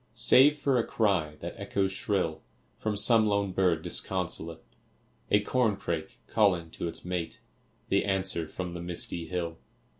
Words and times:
Save 0.15 0.57
for 0.57 0.79
a 0.79 0.83
cry 0.83 1.35
that 1.41 1.53
echoes 1.57 1.91
shrill 1.91 2.41
From 2.79 2.97
some 2.97 3.27
lone 3.27 3.51
bird 3.51 3.83
disconsolate; 3.83 4.63
A 5.29 5.41
corncrake 5.43 6.21
calling 6.25 6.71
to 6.71 6.87
its 6.87 7.05
mate; 7.05 7.39
The 7.89 8.03
answer 8.03 8.47
from 8.47 8.73
the 8.73 8.81
misty 8.81 9.27
hill. 9.27 9.59